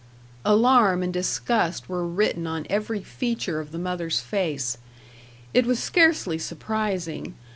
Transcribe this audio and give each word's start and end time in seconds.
Alarm 0.45 1.03
and 1.03 1.13
disgust 1.13 1.87
were 1.87 2.07
written 2.07 2.47
on 2.47 2.65
every 2.71 3.03
feature 3.03 3.59
of 3.59 3.71
the 3.71 3.77
mother's 3.77 4.19
face. 4.19 4.79
It 5.53 5.67
was 5.67 5.77
scarcely 5.77 6.39
surprising. 6.39 7.35